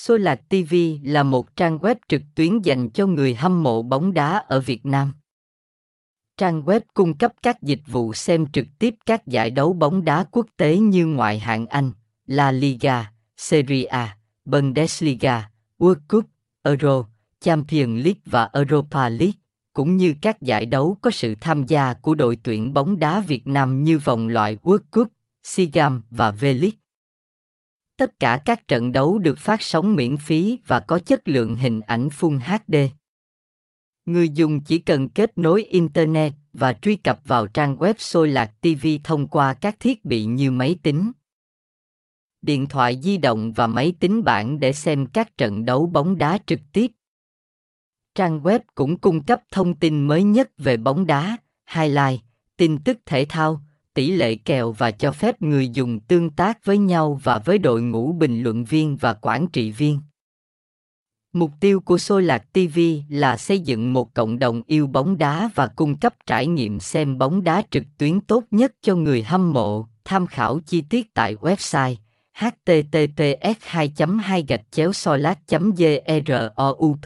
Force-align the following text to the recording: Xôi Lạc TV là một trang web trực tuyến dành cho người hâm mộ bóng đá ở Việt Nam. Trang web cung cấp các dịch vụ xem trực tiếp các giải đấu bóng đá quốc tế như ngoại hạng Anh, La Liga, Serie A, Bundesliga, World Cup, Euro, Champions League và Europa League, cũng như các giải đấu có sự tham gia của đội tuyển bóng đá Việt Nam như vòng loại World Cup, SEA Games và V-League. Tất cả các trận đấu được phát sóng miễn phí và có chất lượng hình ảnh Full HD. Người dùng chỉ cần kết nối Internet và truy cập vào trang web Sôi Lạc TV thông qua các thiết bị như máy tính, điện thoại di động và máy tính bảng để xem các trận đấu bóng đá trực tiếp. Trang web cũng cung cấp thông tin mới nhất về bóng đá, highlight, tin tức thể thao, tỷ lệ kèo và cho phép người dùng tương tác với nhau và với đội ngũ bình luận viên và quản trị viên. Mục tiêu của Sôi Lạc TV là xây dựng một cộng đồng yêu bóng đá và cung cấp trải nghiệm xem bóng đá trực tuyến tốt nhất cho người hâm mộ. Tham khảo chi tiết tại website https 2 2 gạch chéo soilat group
Xôi 0.00 0.18
Lạc 0.18 0.48
TV 0.48 0.74
là 1.02 1.22
một 1.22 1.56
trang 1.56 1.78
web 1.78 1.94
trực 2.08 2.22
tuyến 2.34 2.58
dành 2.62 2.90
cho 2.90 3.06
người 3.06 3.34
hâm 3.34 3.62
mộ 3.62 3.82
bóng 3.82 4.14
đá 4.14 4.44
ở 4.48 4.60
Việt 4.60 4.86
Nam. 4.86 5.12
Trang 6.36 6.62
web 6.62 6.80
cung 6.94 7.18
cấp 7.18 7.32
các 7.42 7.62
dịch 7.62 7.80
vụ 7.86 8.14
xem 8.14 8.46
trực 8.46 8.66
tiếp 8.78 8.94
các 9.06 9.26
giải 9.26 9.50
đấu 9.50 9.72
bóng 9.72 10.04
đá 10.04 10.24
quốc 10.30 10.46
tế 10.56 10.78
như 10.78 11.06
ngoại 11.06 11.38
hạng 11.38 11.66
Anh, 11.66 11.92
La 12.26 12.52
Liga, 12.52 13.12
Serie 13.36 13.84
A, 13.84 14.16
Bundesliga, 14.44 15.50
World 15.78 16.00
Cup, 16.08 16.24
Euro, 16.62 17.04
Champions 17.40 18.04
League 18.04 18.20
và 18.24 18.50
Europa 18.52 19.08
League, 19.08 19.38
cũng 19.72 19.96
như 19.96 20.14
các 20.22 20.42
giải 20.42 20.66
đấu 20.66 20.96
có 21.00 21.10
sự 21.10 21.34
tham 21.40 21.66
gia 21.66 21.94
của 21.94 22.14
đội 22.14 22.38
tuyển 22.42 22.72
bóng 22.74 22.98
đá 22.98 23.20
Việt 23.20 23.46
Nam 23.46 23.84
như 23.84 23.98
vòng 23.98 24.28
loại 24.28 24.56
World 24.62 24.78
Cup, 24.90 25.08
SEA 25.42 25.66
Games 25.72 26.02
và 26.10 26.30
V-League. 26.30 26.70
Tất 28.00 28.20
cả 28.20 28.40
các 28.44 28.68
trận 28.68 28.92
đấu 28.92 29.18
được 29.18 29.38
phát 29.38 29.62
sóng 29.62 29.96
miễn 29.96 30.16
phí 30.16 30.58
và 30.66 30.80
có 30.80 30.98
chất 30.98 31.28
lượng 31.28 31.56
hình 31.56 31.80
ảnh 31.80 32.08
Full 32.08 32.38
HD. 32.38 32.76
Người 34.06 34.28
dùng 34.28 34.60
chỉ 34.60 34.78
cần 34.78 35.08
kết 35.08 35.38
nối 35.38 35.64
Internet 35.64 36.32
và 36.52 36.72
truy 36.72 36.96
cập 36.96 37.20
vào 37.24 37.46
trang 37.46 37.76
web 37.76 37.94
Sôi 37.98 38.28
Lạc 38.28 38.52
TV 38.60 38.86
thông 39.04 39.28
qua 39.28 39.54
các 39.54 39.80
thiết 39.80 40.04
bị 40.04 40.24
như 40.24 40.50
máy 40.50 40.76
tính, 40.82 41.12
điện 42.42 42.66
thoại 42.66 43.00
di 43.02 43.16
động 43.16 43.52
và 43.52 43.66
máy 43.66 43.94
tính 44.00 44.24
bảng 44.24 44.60
để 44.60 44.72
xem 44.72 45.06
các 45.06 45.36
trận 45.36 45.64
đấu 45.64 45.86
bóng 45.86 46.18
đá 46.18 46.38
trực 46.46 46.60
tiếp. 46.72 46.90
Trang 48.14 48.40
web 48.42 48.60
cũng 48.74 48.98
cung 48.98 49.22
cấp 49.22 49.42
thông 49.50 49.74
tin 49.74 50.06
mới 50.06 50.22
nhất 50.22 50.50
về 50.58 50.76
bóng 50.76 51.06
đá, 51.06 51.36
highlight, 51.74 52.20
tin 52.56 52.78
tức 52.84 52.98
thể 53.06 53.24
thao, 53.28 53.60
tỷ 53.94 54.10
lệ 54.10 54.34
kèo 54.34 54.72
và 54.72 54.90
cho 54.90 55.12
phép 55.12 55.42
người 55.42 55.68
dùng 55.68 56.00
tương 56.00 56.30
tác 56.30 56.64
với 56.64 56.78
nhau 56.78 57.20
và 57.22 57.38
với 57.38 57.58
đội 57.58 57.82
ngũ 57.82 58.12
bình 58.12 58.42
luận 58.42 58.64
viên 58.64 58.96
và 58.96 59.14
quản 59.14 59.46
trị 59.46 59.70
viên. 59.70 60.00
Mục 61.32 61.50
tiêu 61.60 61.80
của 61.80 61.98
Sôi 61.98 62.22
Lạc 62.22 62.52
TV 62.52 62.80
là 63.08 63.36
xây 63.36 63.60
dựng 63.60 63.92
một 63.92 64.14
cộng 64.14 64.38
đồng 64.38 64.62
yêu 64.66 64.86
bóng 64.86 65.18
đá 65.18 65.50
và 65.54 65.66
cung 65.66 65.96
cấp 65.96 66.14
trải 66.26 66.46
nghiệm 66.46 66.80
xem 66.80 67.18
bóng 67.18 67.44
đá 67.44 67.62
trực 67.70 67.84
tuyến 67.98 68.20
tốt 68.20 68.44
nhất 68.50 68.72
cho 68.82 68.96
người 68.96 69.22
hâm 69.22 69.52
mộ. 69.52 69.86
Tham 70.04 70.26
khảo 70.26 70.60
chi 70.66 70.82
tiết 70.90 71.14
tại 71.14 71.36
website 71.36 71.94
https 72.34 73.56
2 73.60 73.92
2 74.22 74.44
gạch 74.48 74.62
chéo 74.70 74.92
soilat 74.92 75.38
group 75.48 77.00